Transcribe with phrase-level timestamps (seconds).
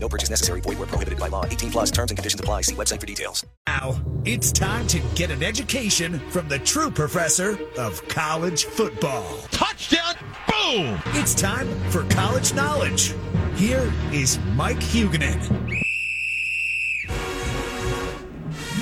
[0.00, 0.60] No purchase necessary.
[0.60, 1.44] Void where prohibited by law.
[1.44, 2.62] 18 plus terms and conditions apply.
[2.62, 3.44] See website for details.
[3.66, 9.38] Now, it's time to get an education from the true professor of college football.
[9.50, 10.14] Touchdown!
[10.46, 11.00] Boom!
[11.08, 13.14] It's time for college knowledge.
[13.56, 15.84] Here is Mike Huguenin.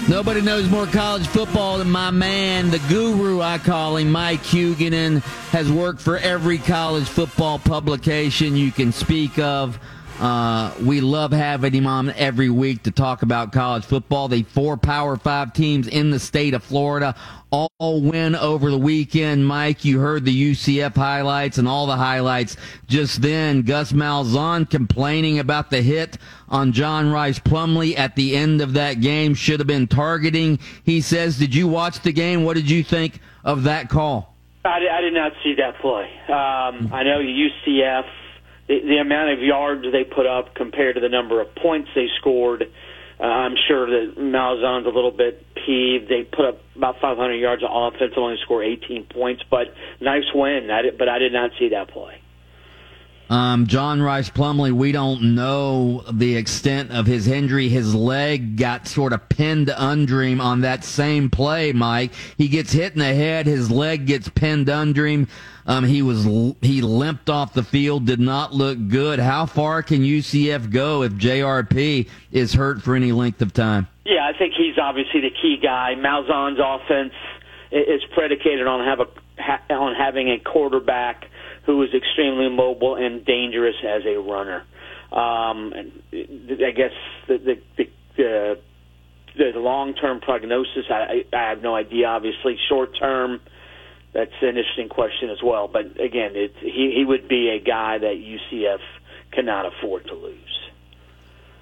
[0.08, 5.20] Nobody knows more college football than my man, the guru I call him, Mike Huguenin,
[5.50, 9.80] has worked for every college football publication you can speak of.
[10.18, 14.28] Uh, we love having him on every week to talk about college football.
[14.28, 17.14] The four Power Five teams in the state of Florida
[17.50, 19.46] all win over the weekend.
[19.46, 23.62] Mike, you heard the UCF highlights and all the highlights just then.
[23.62, 26.16] Gus Malzahn complaining about the hit
[26.48, 29.34] on John Rice Plumlee at the end of that game.
[29.34, 30.58] Should have been targeting.
[30.82, 32.42] He says, Did you watch the game?
[32.44, 34.34] What did you think of that call?
[34.64, 36.10] I did, I did not see that play.
[36.28, 38.06] Um, I know UCF
[38.68, 42.06] the, the amount of yards they put up compared to the number of points they
[42.18, 42.64] scored.
[43.18, 46.08] Uh, I'm sure that Malzahn's a little bit peeved.
[46.08, 49.68] They put up about 500 yards of offense, only score 18 points, but
[50.00, 50.70] nice win.
[50.70, 52.20] I did, but I did not see that play.
[53.28, 57.68] Um, John Rice Plumlee, we don't know the extent of his injury.
[57.68, 62.12] His leg got sort of pinned under him on that same play, Mike.
[62.38, 65.26] He gets hit in the head, his leg gets pinned under him.
[65.66, 66.24] Um, he was
[66.62, 69.18] he limped off the field, did not look good.
[69.18, 73.88] How far can UCF go if JRP is hurt for any length of time?
[74.04, 75.94] Yeah, I think he's obviously the key guy.
[75.98, 77.14] Malzahn's offense
[77.72, 81.28] is predicated on have a on having a quarterback
[81.66, 84.62] who is extremely mobile and dangerous as a runner.
[85.12, 85.72] Um,
[86.12, 86.92] I guess
[87.28, 87.84] the the the,
[88.16, 88.56] the,
[89.52, 92.06] the long term prognosis, I, I have no idea.
[92.06, 93.40] Obviously, short term,
[94.14, 95.68] that's an interesting question as well.
[95.68, 98.78] But again, it, he he would be a guy that UCF
[99.32, 100.55] cannot afford to lose.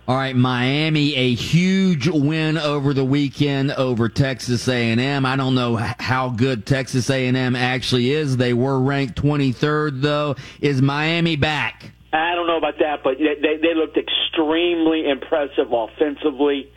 [0.07, 5.25] All right, Miami, a huge win over the weekend over Texas A&M.
[5.25, 8.37] I don't know how good Texas A&M actually is.
[8.37, 10.37] They were ranked 23rd, though.
[10.61, 11.91] Is Miami back?
[12.13, 16.71] I don't know about that, but they they looked extremely impressive offensively.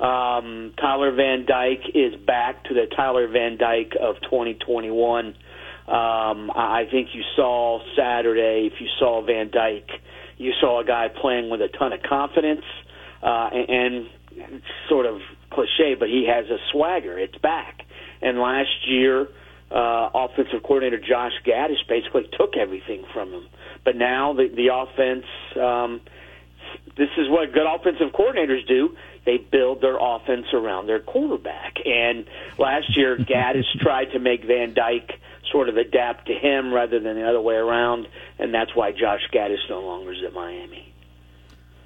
[0.00, 5.26] Um, Tyler Van Dyke is back to the Tyler Van Dyke of 2021.
[5.26, 5.34] Um,
[5.86, 8.70] I think you saw Saturday.
[8.72, 9.90] If you saw Van Dyke
[10.40, 12.64] you saw a guy playing with a ton of confidence
[13.22, 14.08] uh, and,
[14.40, 15.20] and sort of
[15.50, 17.18] cliche, but he has a swagger.
[17.18, 17.82] It's back.
[18.22, 19.28] And last year,
[19.70, 23.48] uh, offensive coordinator Josh Gattis basically took everything from him.
[23.84, 25.26] But now the, the offense,
[25.60, 26.00] um,
[26.96, 28.96] this is what good offensive coordinators do.
[29.26, 31.74] They build their offense around their quarterback.
[31.84, 32.24] And
[32.58, 35.20] last year, Gattis tried to make Van Dyke
[35.50, 38.06] sort of adapt to him rather than the other way around,
[38.38, 40.90] and that's why Josh Gattis no longer is at Miami.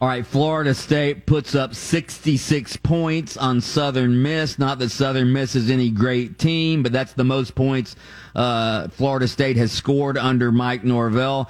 [0.00, 4.58] All right, Florida State puts up 66 points on Southern Miss.
[4.58, 7.96] Not that Southern Miss is any great team, but that's the most points
[8.34, 11.48] uh, Florida State has scored under Mike Norvell.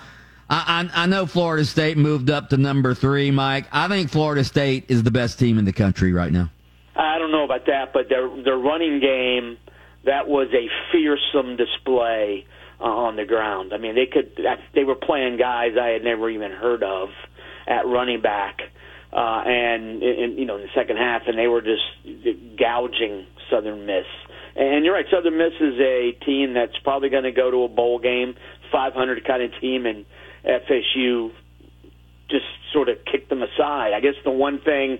[0.49, 3.67] I, I, I know Florida State moved up to number three, Mike.
[3.73, 6.51] I think Florida State is the best team in the country right now.
[6.95, 9.59] I don't know about that, but their their running game
[10.06, 12.47] that was a fearsome display
[12.81, 13.72] uh, on the ground.
[13.72, 14.38] I mean, they could
[14.75, 17.09] they were playing guys I had never even heard of
[17.66, 18.59] at running back,
[19.12, 23.87] uh, and, and you know in the second half, and they were just gouging Southern
[23.87, 24.06] Miss.
[24.56, 27.69] And you're right, Southern Miss is a team that's probably going to go to a
[27.69, 28.36] bowl game,
[28.71, 30.04] 500 kind of team, and
[30.44, 31.32] FSU
[32.31, 33.92] just sort of kicked them aside.
[33.94, 34.98] I guess the one thing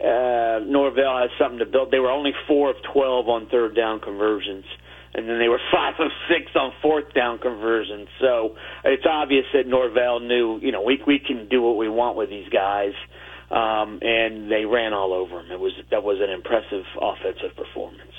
[0.00, 1.90] uh, Norvell has something to build.
[1.90, 4.64] They were only four of twelve on third down conversions,
[5.14, 8.08] and then they were five of six on fourth down conversions.
[8.20, 12.16] So it's obvious that Norvell knew, you know, we we can do what we want
[12.16, 12.92] with these guys,
[13.50, 15.50] um, and they ran all over them.
[15.50, 18.12] It was that was an impressive offensive performance.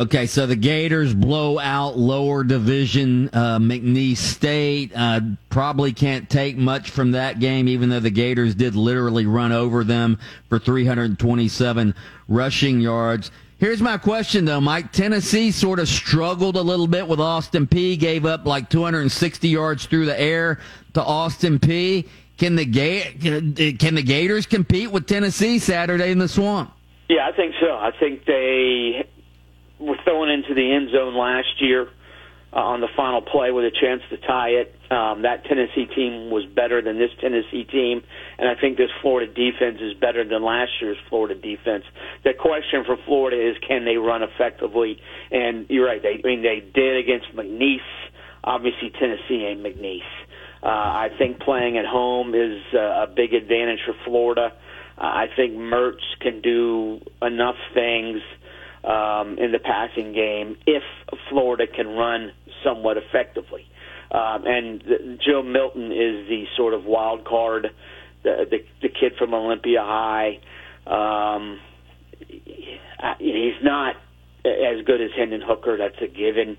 [0.00, 4.90] Okay, so the Gators blow out lower division uh, McNeese State.
[4.96, 9.52] Uh, probably can't take much from that game, even though the Gators did literally run
[9.52, 10.18] over them
[10.48, 11.94] for 327
[12.26, 13.30] rushing yards.
[13.58, 14.92] Here's my question, though, Mike.
[14.92, 19.86] Tennessee sort of struggled a little bit with Austin Peay gave up like 260 yards
[19.86, 20.58] through the air
[20.94, 23.12] to Austin Peay Can the, Ga-
[23.78, 26.72] can the Gators compete with Tennessee Saturday in the Swamp?
[27.08, 27.76] Yeah, I think so.
[27.76, 29.06] I think they
[29.82, 31.88] were thrown into the end zone last year
[32.52, 34.74] uh, on the final play with a chance to tie it.
[34.90, 38.02] Um, that Tennessee team was better than this Tennessee team,
[38.38, 41.84] and I think this Florida defense is better than last year's Florida defense.
[42.24, 45.00] The question for Florida is can they run effectively?
[45.30, 46.02] And you're right.
[46.02, 47.78] They, I mean, they did against McNeese.
[48.44, 50.00] Obviously, Tennessee ain't McNeese.
[50.62, 54.52] Uh, I think playing at home is uh, a big advantage for Florida.
[54.98, 58.20] Uh, I think Mertz can do enough things
[58.84, 60.82] um, in the passing game if
[61.28, 62.32] Florida can run
[62.64, 63.64] somewhat effectively.
[64.10, 67.68] Um, and the, Joe Milton is the sort of wild card,
[68.22, 70.38] the the, the kid from Olympia High.
[70.86, 71.60] Um,
[73.18, 73.96] he's not
[74.44, 75.78] as good as Hendon Hooker.
[75.78, 76.58] That's a given.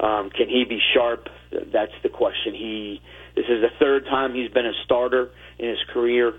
[0.00, 1.28] Um, can he be sharp?
[1.50, 2.54] That's the question.
[2.54, 3.00] He
[3.36, 6.34] this is the third time he's been a starter in his career.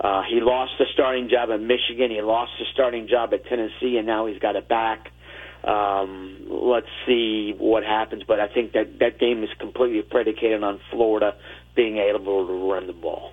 [0.00, 2.10] Uh, he lost the starting job at Michigan.
[2.10, 5.10] He lost the starting job at Tennessee, and now he's got it back.
[5.64, 10.80] Um, let's see what happens, but I think that that game is completely predicated on
[10.90, 11.34] Florida
[11.74, 13.32] being able to run the ball.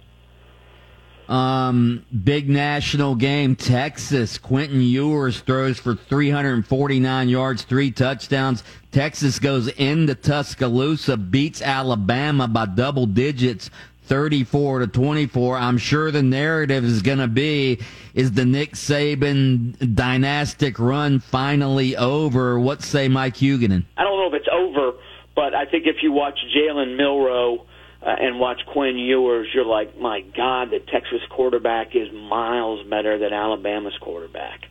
[1.29, 4.37] Um, big national game, Texas.
[4.37, 8.63] Quentin Ewers throws for 349 yards, three touchdowns.
[8.91, 13.69] Texas goes into Tuscaloosa, beats Alabama by double digits,
[14.05, 15.57] 34 to 24.
[15.57, 17.79] I'm sure the narrative is going to be
[18.13, 22.59] is the Nick Saban dynastic run finally over?
[22.59, 23.85] What say Mike Huguenin?
[23.97, 24.97] I don't know if it's over,
[25.35, 27.65] but I think if you watch Jalen Milroe
[28.01, 33.17] uh, and watch Quinn Ewers, you're like, my God, the Texas quarterback is miles better
[33.17, 34.61] than Alabama's quarterback.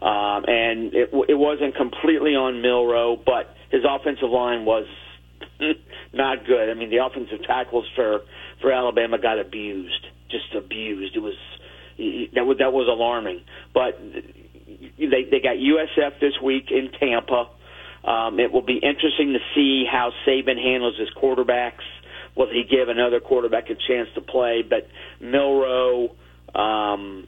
[0.00, 4.86] Um, and it, it wasn't completely on Milroe, but his offensive line was
[6.12, 6.70] not good.
[6.70, 8.20] I mean, the offensive tackles for
[8.60, 11.16] for Alabama got abused, just abused.
[11.16, 11.34] It was
[12.34, 13.42] that was that was alarming.
[13.74, 13.98] But
[14.98, 17.50] they they got USF this week in Tampa.
[18.04, 21.84] Um, it will be interesting to see how Saban handles his quarterbacks.
[22.36, 24.62] Will he give another quarterback a chance to play?
[24.62, 24.86] But
[25.20, 26.10] Milroe
[26.54, 27.26] um,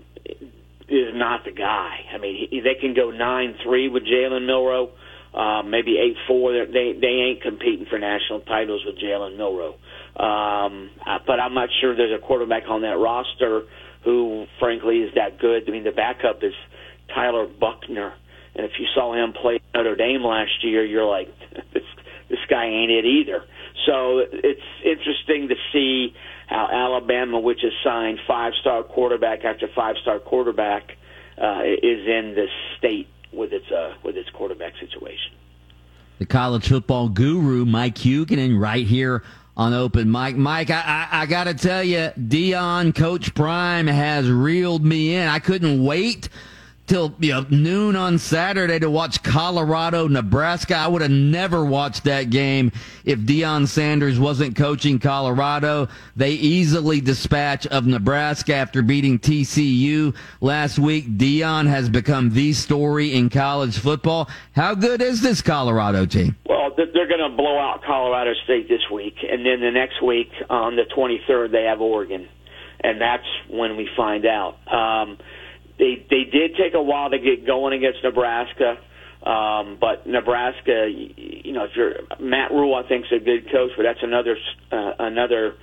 [0.88, 2.06] is not the guy.
[2.15, 4.91] I mean, he, they can go nine three with Jalen Milroe,
[5.35, 6.53] uh, maybe eight four.
[6.53, 9.75] They they ain't competing for national titles with Jalen Milroe.
[10.17, 13.62] Um, uh, but I'm not sure there's a quarterback on that roster
[14.05, 15.65] who, frankly, is that good.
[15.69, 16.55] I mean, the backup is
[17.15, 18.15] Tyler Buchner,
[18.55, 21.29] and if you saw him play Notre Dame last year, you're like,
[21.73, 21.85] this
[22.29, 23.45] this guy ain't it either.
[23.87, 26.15] So it's interesting to see
[26.47, 30.97] how Alabama, which has signed five-star quarterback after five-star quarterback,
[31.41, 35.33] uh, is in this state with its uh, with its quarterback situation.
[36.19, 39.23] The college football guru Mike Huguenin right here
[39.61, 40.37] on open mic.
[40.37, 45.29] Mike, I, I, I got to tell you, Deion Coach Prime has reeled me in.
[45.29, 46.31] I couldn't wait
[46.87, 50.77] till you know, noon on Saturday to watch Colorado, Nebraska.
[50.77, 52.73] I would have never watched that game
[53.05, 55.89] if Deion Sanders wasn't coaching Colorado.
[56.17, 61.19] They easily dispatch of Nebraska after beating TCU last week.
[61.19, 64.31] Deion has become the story in college football.
[64.53, 66.35] How good is this Colorado team?
[66.47, 66.60] Well,
[66.93, 70.77] they're going to blow out Colorado State this week, and then the next week on
[70.77, 72.29] the 23rd they have Oregon,
[72.82, 74.56] and that's when we find out.
[74.71, 75.19] Um,
[75.79, 78.79] they they did take a while to get going against Nebraska,
[79.27, 83.71] um, but Nebraska, you know, if you're Matt Rhule, I think is a good coach,
[83.76, 84.37] but that's another
[84.71, 85.54] uh, another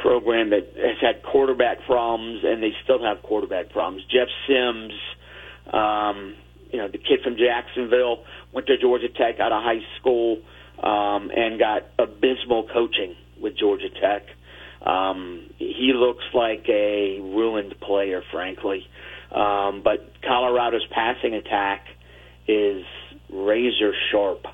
[0.00, 4.04] program that has had quarterback problems, and they still have quarterback problems.
[4.10, 4.92] Jeff Sims,
[5.72, 6.34] um,
[6.70, 10.38] you know, the kid from Jacksonville went to Georgia Tech out of high school
[10.82, 14.22] um, and got abysmal coaching with Georgia Tech.
[14.86, 18.86] Um, he looks like a ruined player, frankly.
[19.30, 21.86] Um, but Colorado's passing attack
[22.48, 22.84] is
[23.30, 24.44] razor sharp.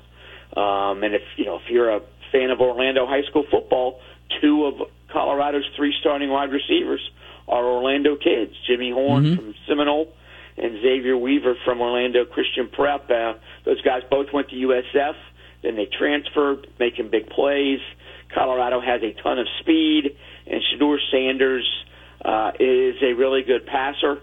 [0.55, 3.99] Um, and if you know if you're a fan of Orlando high school football,
[4.41, 7.01] two of Colorado's three starting wide receivers
[7.47, 9.35] are Orlando kids: Jimmy Horn mm-hmm.
[9.35, 10.13] from Seminole
[10.57, 13.09] and Xavier Weaver from Orlando Christian Prep.
[13.09, 13.33] Uh,
[13.65, 15.15] those guys both went to USF.
[15.61, 17.79] Then they transfer, making big plays.
[18.33, 20.15] Colorado has a ton of speed,
[20.47, 21.67] and Shedeur Sanders
[22.23, 24.21] uh, is a really good passer.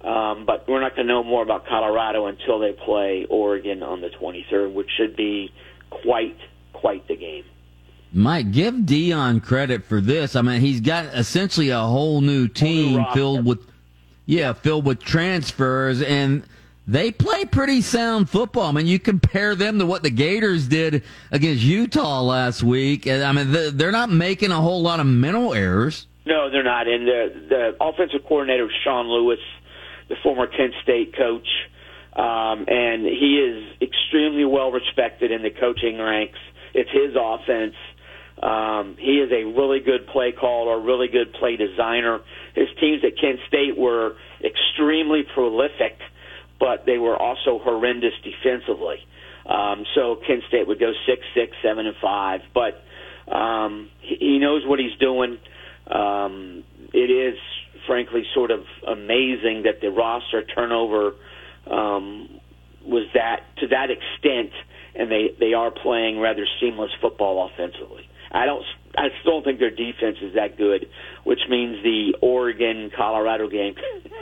[0.00, 4.00] Um, but we're not going to know more about Colorado until they play Oregon on
[4.00, 5.50] the 23rd, which should be
[5.90, 6.36] quite
[6.72, 7.44] quite the game.
[8.12, 10.36] Mike, give Deion credit for this.
[10.36, 13.66] I mean, he's got essentially a whole new team whole filled with,
[14.24, 16.44] yeah, filled with transfers, and
[16.88, 18.64] they play pretty sound football.
[18.64, 23.30] I mean, you compare them to what the Gators did against Utah last week, I
[23.30, 26.06] mean, they're not making a whole lot of mental errors.
[26.26, 26.88] No, they're not.
[26.88, 29.38] And the the offensive coordinator is Sean Lewis
[30.08, 31.46] the former Kent State coach.
[32.16, 36.38] um, and he is extremely well respected in the coaching ranks.
[36.74, 37.74] It's his offense.
[38.42, 42.20] Um, he is a really good play caller, really good play designer.
[42.54, 45.98] His teams at Kent State were extremely prolific,
[46.60, 48.96] but they were also horrendous defensively.
[49.46, 52.40] Um, so Kent State would go six, six, seven, and five.
[52.52, 52.82] But
[53.34, 55.38] um, he, knows what he's doing.
[55.90, 57.38] Um, it is,
[57.86, 61.12] frankly, sort of amazing that the roster turnover
[61.70, 62.40] um,
[62.84, 64.52] was that to that extent,
[64.94, 68.08] and they they are playing rather seamless football offensively.
[68.30, 68.64] I don't.
[68.96, 70.88] I still don't think their defense is that good,
[71.24, 73.74] which means the Oregon Colorado game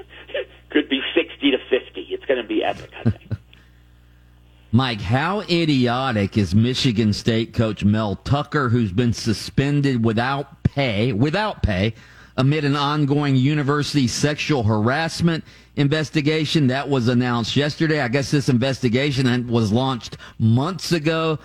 [0.76, 2.02] could be sixty to fifty.
[2.10, 2.90] It's going to be epic.
[2.98, 3.32] I think.
[4.72, 11.62] Mike, how idiotic is Michigan State coach Mel Tucker, who's been suspended without pay, without
[11.62, 11.94] pay,
[12.36, 15.44] amid an ongoing university sexual harassment
[15.76, 18.02] investigation that was announced yesterday?
[18.02, 21.38] I guess this investigation was launched months ago.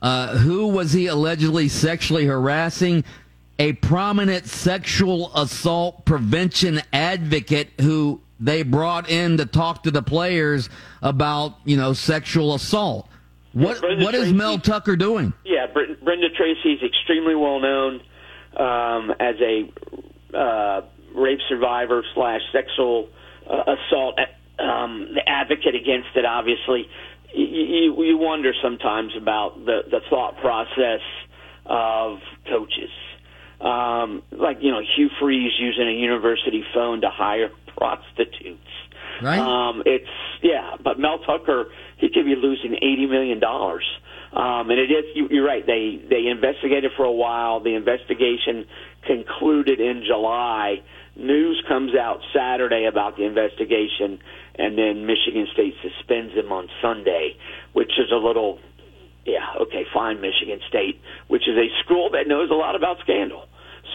[0.00, 3.04] Uh, who was he allegedly sexually harassing?
[3.58, 10.68] A prominent sexual assault prevention advocate who they brought in to talk to the players
[11.02, 13.08] about, you know, sexual assault.
[13.52, 15.32] What Brenda what is Tracy- Mel Tucker doing?
[15.44, 18.00] Yeah, Brenda Tracy is extremely well known
[18.56, 20.82] um, as a uh,
[21.14, 23.08] rape survivor slash sexual
[23.48, 24.18] uh, assault
[24.58, 26.24] um, the advocate against it.
[26.24, 26.88] Obviously,
[27.34, 31.00] you, you, you wonder sometimes about the the thought process
[31.66, 32.18] of
[32.48, 32.90] coaches.
[33.60, 38.68] Um, like you know, Hugh Freeze using a university phone to hire prostitutes.
[39.22, 39.38] Right?
[39.38, 40.10] Um, it's
[40.42, 41.66] yeah, but Mel Tucker
[41.96, 43.84] he could be losing eighty million dollars.
[44.32, 45.64] Um, and it is you, you're right.
[45.66, 47.60] They they investigated for a while.
[47.60, 48.66] The investigation
[49.06, 50.82] concluded in July.
[51.16, 54.20] News comes out Saturday about the investigation,
[54.56, 57.34] and then Michigan State suspends him on Sunday,
[57.72, 58.60] which is a little
[59.28, 63.44] yeah, okay, fine, Michigan State, which is a school that knows a lot about scandal.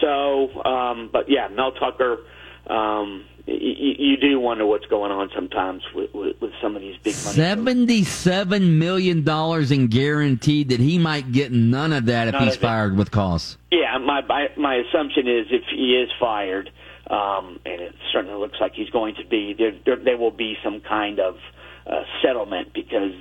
[0.00, 2.18] So, um, but yeah, Mel Tucker,
[2.68, 6.82] um, y- y- you do wonder what's going on sometimes with, with, with some of
[6.82, 7.36] these big money.
[7.36, 12.54] Seventy-seven million dollars in guaranteed that he might get none of that if he's of
[12.54, 12.60] it.
[12.60, 13.56] fired with cause.
[13.70, 16.70] Yeah, my my my assumption is if he is fired,
[17.10, 20.56] um, and it certainly looks like he's going to be, there there, there will be
[20.62, 21.36] some kind of
[21.86, 23.12] uh, settlement because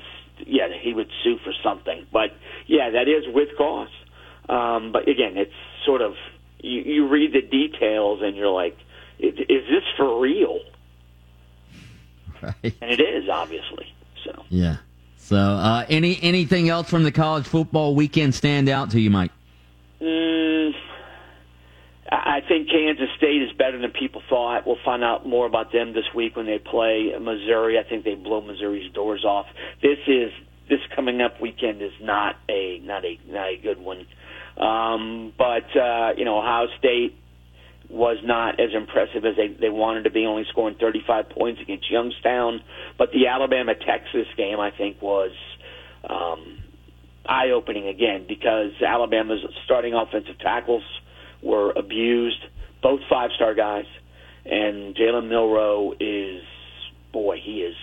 [0.46, 2.06] yeah, he would sue for something.
[2.12, 2.32] But
[2.68, 3.90] yeah, that is with cause.
[4.50, 5.54] Um, but again, it's
[5.86, 6.14] sort of
[6.60, 8.78] you, you read the details and you're like,
[9.20, 10.60] is, is this for real?
[12.42, 12.74] Right.
[12.82, 13.94] And it is obviously.
[14.24, 14.78] So Yeah.
[15.18, 19.32] So, uh, any anything else from the college football weekend stand out to you, Mike?
[20.02, 20.74] Mm,
[22.12, 24.68] I I think Kansas State is better than people thought.
[24.68, 27.80] We'll find out more about them this week when they play Missouri.
[27.80, 29.46] I think they blow Missouri's doors off.
[29.82, 30.34] This is
[30.68, 34.06] this coming up weekend is not a not a not a good one.
[34.58, 37.16] Um, but uh, you know, Ohio State
[37.90, 41.90] was not as impressive as they, they wanted to be, only scoring 35 points against
[41.92, 42.62] Youngstown.
[42.98, 45.32] But the Alabama Texas game, I think, was
[46.10, 46.60] um,
[47.26, 50.84] eye opening again because Alabama's starting offensive tackles
[51.42, 52.40] were abused,
[52.82, 53.86] both five star guys,
[54.46, 56.44] and Jalen Milroe is
[57.12, 57.76] boy, he is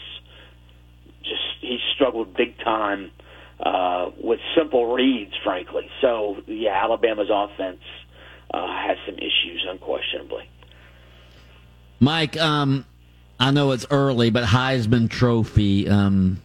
[1.23, 3.11] just he struggled big time
[3.61, 5.89] uh, with simple reads, frankly.
[6.01, 7.81] So yeah, Alabama's offense
[8.53, 10.49] uh, has some issues, unquestionably.
[12.01, 12.85] Mike, um,
[13.39, 15.89] I know it's early, but Heisman Trophy.
[15.89, 16.43] Um,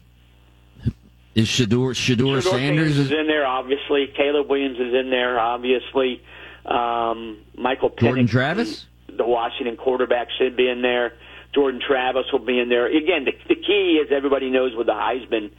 [1.34, 2.98] is Shadur Shadur, Shedeur Sanders?
[2.98, 4.08] is in there, obviously.
[4.16, 6.22] Caleb Williams is in there, obviously.
[6.66, 8.86] Um, Michael Jordan Travis?
[9.18, 11.14] the Washington quarterback, should be in there.
[11.54, 12.88] Jordan Travis will be in there.
[12.88, 15.52] Again, the, the key is everybody knows with the Heisman,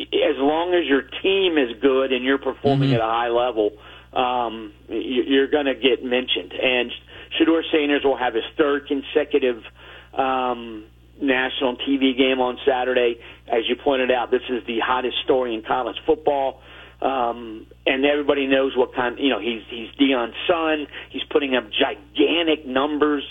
[0.00, 3.72] as long as your team is good and you're performing at a high level,
[4.12, 6.52] um, you- you're going to get mentioned.
[6.52, 6.90] And
[7.38, 9.62] Shedeur Sanders will have his third consecutive
[10.14, 10.84] um,
[11.20, 13.20] national TV game on Saturday.
[13.46, 16.60] As you pointed out, this is the hottest story in college football.
[17.00, 19.18] Um, and everybody knows what kind.
[19.18, 20.86] You know, he's he's Deion's son.
[21.10, 23.24] He's putting up gigantic numbers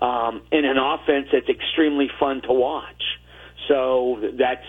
[0.00, 3.02] um, in an offense that's extremely fun to watch.
[3.68, 4.66] So that's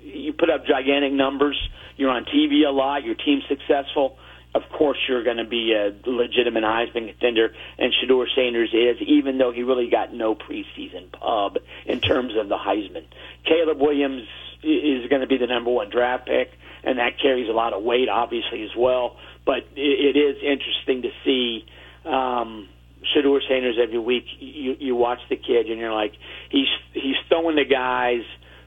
[0.00, 1.56] you put up gigantic numbers.
[1.96, 3.04] You're on TV a lot.
[3.04, 4.16] Your team's successful.
[4.54, 9.38] Of course, you're going to be a legitimate Heisman contender, and Shedeur Sanders is, even
[9.38, 13.04] though he really got no preseason pub in terms of the Heisman.
[13.46, 14.28] Caleb Williams
[14.62, 16.50] is going to be the number one draft pick,
[16.84, 19.16] and that carries a lot of weight, obviously, as well.
[19.46, 21.64] But it, is interesting to see
[22.04, 22.68] um,
[23.16, 24.24] Shedeur Sanders every week.
[24.38, 26.12] You you watch the kid, and you're like,
[26.50, 28.22] he's he's throwing to guys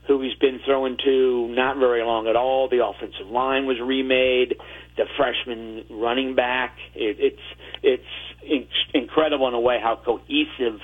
[0.08, 2.70] who he's been throwing to not very long at all.
[2.70, 4.56] The offensive line was remade.
[4.98, 6.78] The freshman running back.
[6.94, 7.42] It, it's
[7.84, 8.04] it's
[8.44, 10.80] in- incredible in a way how cohesive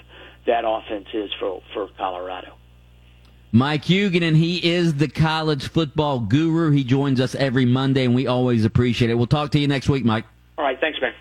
[0.46, 2.56] that offense is for for Colorado.
[3.54, 6.72] Mike Huguenin, and he is the college football guru.
[6.72, 9.16] He joins us every Monday, and we always appreciate it.
[9.16, 10.26] We'll talk to you next week, Mike.
[10.58, 11.14] All right, thanks, man.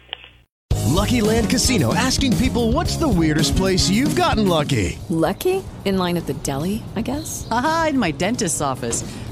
[0.86, 4.98] Lucky Land Casino asking people what's the weirdest place you've gotten lucky?
[5.08, 5.64] Lucky?
[5.84, 7.48] In line at the deli, I guess?
[7.50, 9.02] Aha, in my dentist's office.